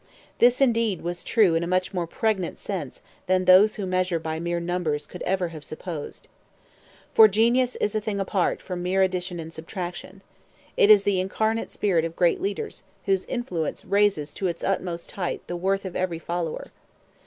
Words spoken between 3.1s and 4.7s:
than those who measure by mere